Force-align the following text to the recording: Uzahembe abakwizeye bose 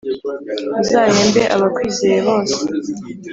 Uzahembe 0.81 1.41
abakwizeye 1.55 2.17
bose 2.27 2.57